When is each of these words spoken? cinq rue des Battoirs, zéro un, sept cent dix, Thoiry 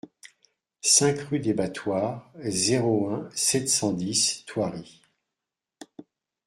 cinq 0.81 1.19
rue 1.29 1.39
des 1.39 1.53
Battoirs, 1.53 2.27
zéro 2.45 3.11
un, 3.11 3.29
sept 3.35 3.69
cent 3.69 3.93
dix, 3.93 4.43
Thoiry 4.47 4.99